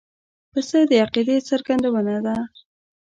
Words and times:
پسه 0.51 0.79
د 0.89 0.91
عقیدې 1.03 1.37
څرګندونه 1.49 2.15
ده. 2.25 2.35